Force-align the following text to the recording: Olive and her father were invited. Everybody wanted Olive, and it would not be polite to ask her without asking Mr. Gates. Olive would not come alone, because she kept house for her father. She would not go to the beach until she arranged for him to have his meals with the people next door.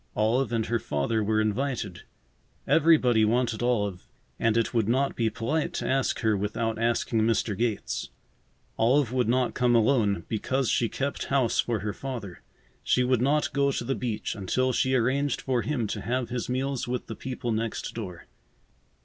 Olive 0.15 0.51
and 0.51 0.65
her 0.65 0.79
father 0.79 1.23
were 1.23 1.39
invited. 1.39 2.01
Everybody 2.65 3.23
wanted 3.23 3.61
Olive, 3.61 4.07
and 4.39 4.57
it 4.57 4.73
would 4.73 4.89
not 4.89 5.15
be 5.15 5.29
polite 5.29 5.73
to 5.73 5.87
ask 5.87 6.21
her 6.21 6.35
without 6.35 6.79
asking 6.79 7.21
Mr. 7.21 7.55
Gates. 7.55 8.09
Olive 8.79 9.13
would 9.13 9.29
not 9.29 9.53
come 9.53 9.75
alone, 9.75 10.23
because 10.27 10.69
she 10.71 10.89
kept 10.89 11.25
house 11.25 11.59
for 11.59 11.81
her 11.81 11.93
father. 11.93 12.41
She 12.81 13.03
would 13.03 13.21
not 13.21 13.53
go 13.53 13.71
to 13.71 13.83
the 13.83 13.93
beach 13.93 14.33
until 14.33 14.73
she 14.73 14.95
arranged 14.95 15.39
for 15.39 15.61
him 15.61 15.85
to 15.89 16.01
have 16.01 16.29
his 16.29 16.49
meals 16.49 16.87
with 16.87 17.05
the 17.05 17.15
people 17.15 17.51
next 17.51 17.93
door. 17.93 18.25